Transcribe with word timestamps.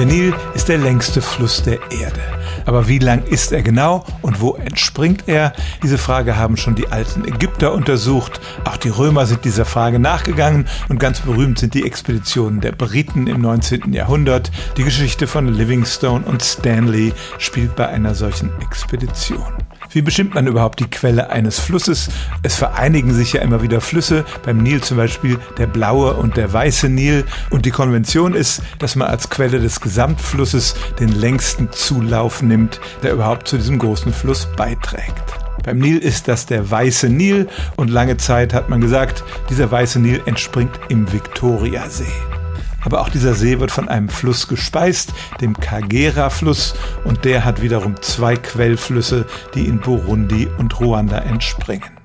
Der 0.00 0.06
Nil 0.06 0.32
ist 0.54 0.70
der 0.70 0.78
längste 0.78 1.20
Fluss 1.20 1.62
der 1.62 1.78
Erde. 1.90 2.22
Aber 2.64 2.88
wie 2.88 2.98
lang 2.98 3.22
ist 3.24 3.52
er 3.52 3.60
genau 3.60 4.06
und 4.22 4.40
wo 4.40 4.54
entspringt 4.54 5.24
er? 5.26 5.52
Diese 5.82 5.98
Frage 5.98 6.38
haben 6.38 6.56
schon 6.56 6.74
die 6.74 6.88
alten 6.88 7.26
Ägypter 7.26 7.74
untersucht. 7.74 8.40
Auch 8.64 8.78
die 8.78 8.88
Römer 8.88 9.26
sind 9.26 9.44
dieser 9.44 9.66
Frage 9.66 9.98
nachgegangen 9.98 10.66
und 10.88 11.00
ganz 11.00 11.20
berühmt 11.20 11.58
sind 11.58 11.74
die 11.74 11.84
Expeditionen 11.84 12.62
der 12.62 12.72
Briten 12.72 13.26
im 13.26 13.42
19. 13.42 13.92
Jahrhundert. 13.92 14.50
Die 14.78 14.84
Geschichte 14.84 15.26
von 15.26 15.48
Livingstone 15.48 16.24
und 16.24 16.42
Stanley 16.42 17.12
spielt 17.36 17.76
bei 17.76 17.86
einer 17.86 18.14
solchen 18.14 18.50
Expedition. 18.62 19.52
Wie 19.92 20.02
bestimmt 20.02 20.34
man 20.34 20.46
überhaupt 20.46 20.78
die 20.78 20.88
Quelle 20.88 21.30
eines 21.30 21.58
Flusses? 21.58 22.10
Es 22.44 22.54
vereinigen 22.54 23.12
sich 23.12 23.32
ja 23.32 23.42
immer 23.42 23.60
wieder 23.60 23.80
Flüsse, 23.80 24.24
beim 24.44 24.58
Nil 24.58 24.80
zum 24.82 24.96
Beispiel 24.96 25.38
der 25.58 25.66
blaue 25.66 26.14
und 26.14 26.36
der 26.36 26.52
weiße 26.52 26.88
Nil. 26.88 27.24
Und 27.50 27.66
die 27.66 27.72
Konvention 27.72 28.34
ist, 28.34 28.62
dass 28.78 28.94
man 28.94 29.08
als 29.08 29.30
Quelle 29.30 29.58
des 29.58 29.80
Gesamtflusses 29.80 30.76
den 31.00 31.08
längsten 31.08 31.72
Zulauf 31.72 32.40
nimmt, 32.40 32.80
der 33.02 33.14
überhaupt 33.14 33.48
zu 33.48 33.56
diesem 33.56 33.80
großen 33.80 34.12
Fluss 34.12 34.46
beiträgt. 34.56 35.24
Beim 35.64 35.78
Nil 35.78 35.98
ist 35.98 36.28
das 36.28 36.46
der 36.46 36.70
Weiße 36.70 37.08
Nil 37.08 37.48
und 37.76 37.90
lange 37.90 38.16
Zeit 38.16 38.54
hat 38.54 38.68
man 38.68 38.80
gesagt, 38.80 39.24
dieser 39.50 39.70
Weiße 39.70 39.98
Nil 39.98 40.22
entspringt 40.24 40.78
im 40.88 41.12
Viktoriasee. 41.12 42.39
Aber 42.84 43.00
auch 43.00 43.08
dieser 43.08 43.34
See 43.34 43.60
wird 43.60 43.70
von 43.70 43.88
einem 43.88 44.08
Fluss 44.08 44.48
gespeist, 44.48 45.12
dem 45.40 45.54
Kagera-Fluss, 45.54 46.74
und 47.04 47.24
der 47.24 47.44
hat 47.44 47.62
wiederum 47.62 48.00
zwei 48.00 48.36
Quellflüsse, 48.36 49.26
die 49.54 49.66
in 49.66 49.80
Burundi 49.80 50.48
und 50.58 50.80
Ruanda 50.80 51.18
entspringen. 51.18 52.00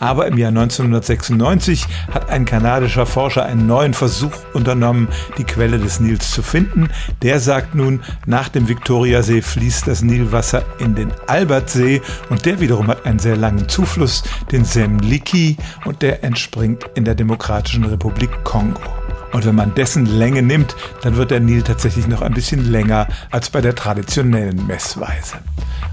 Aber 0.00 0.26
im 0.26 0.38
Jahr 0.38 0.48
1996 0.48 1.86
hat 2.10 2.30
ein 2.30 2.46
kanadischer 2.46 3.04
Forscher 3.04 3.44
einen 3.44 3.66
neuen 3.66 3.92
Versuch 3.92 4.32
unternommen, 4.54 5.08
die 5.36 5.44
Quelle 5.44 5.78
des 5.78 6.00
Nils 6.00 6.32
zu 6.32 6.42
finden. 6.42 6.88
Der 7.22 7.38
sagt 7.38 7.74
nun, 7.74 8.00
nach 8.24 8.48
dem 8.48 8.66
Viktoriasee 8.66 9.42
fließt 9.42 9.86
das 9.86 10.02
Nilwasser 10.02 10.64
in 10.78 10.94
den 10.94 11.12
Albertsee 11.26 12.00
und 12.30 12.46
der 12.46 12.60
wiederum 12.60 12.88
hat 12.88 13.04
einen 13.04 13.18
sehr 13.18 13.36
langen 13.36 13.68
Zufluss, 13.68 14.24
den 14.50 14.64
Semliki, 14.64 15.58
und 15.84 16.00
der 16.00 16.24
entspringt 16.24 16.84
in 16.94 17.04
der 17.04 17.14
Demokratischen 17.14 17.84
Republik 17.84 18.30
Kongo. 18.42 18.99
Und 19.32 19.46
wenn 19.46 19.54
man 19.54 19.74
dessen 19.74 20.06
Länge 20.06 20.42
nimmt, 20.42 20.76
dann 21.02 21.16
wird 21.16 21.30
der 21.30 21.40
Nil 21.40 21.62
tatsächlich 21.62 22.06
noch 22.06 22.22
ein 22.22 22.34
bisschen 22.34 22.70
länger 22.70 23.08
als 23.30 23.50
bei 23.50 23.60
der 23.60 23.74
traditionellen 23.74 24.66
Messweise. 24.66 25.38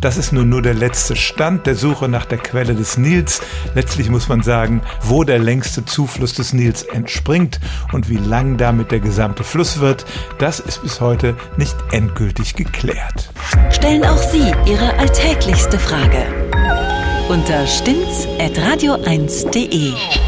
Das 0.02 0.17
ist 0.17 0.31
nun 0.31 0.49
nur 0.49 0.61
der 0.61 0.75
letzte 0.75 1.16
Stand 1.16 1.66
der 1.66 1.75
Suche 1.75 2.07
nach 2.07 2.25
der 2.25 2.38
Quelle 2.38 2.75
des 2.75 2.97
Nils. 2.97 3.41
Letztlich 3.73 4.09
muss 4.09 4.29
man 4.29 4.44
sagen, 4.44 4.81
wo 5.02 5.23
der 5.23 5.39
längste 5.39 5.85
Zufluss 5.85 6.33
des 6.33 6.53
Nils 6.53 6.83
entspringt 6.83 7.59
und 7.94 8.09
wie 8.09 8.17
lang 8.17 8.57
damit 8.57 8.91
der 8.91 8.99
gesamte 8.99 9.44
Fluss 9.44 9.79
wird, 9.79 10.05
das 10.38 10.59
ist 10.59 10.83
bis 10.83 11.01
heute 11.01 11.35
nicht 11.57 11.75
endgültig 11.91 12.55
geklärt. 12.55 13.31
Stellen 13.72 14.05
auch 14.05 14.17
Sie 14.17 14.53
Ihre 14.66 14.97
alltäglichste 14.99 15.79
Frage 15.79 16.25
unter 17.29 17.66
stimmtz.radio1.de. 17.67 20.27